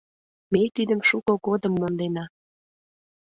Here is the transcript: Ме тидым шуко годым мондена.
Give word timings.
Ме 0.51 0.61
тидым 0.75 1.01
шуко 1.09 1.33
годым 1.47 1.73
мондена. 1.79 2.25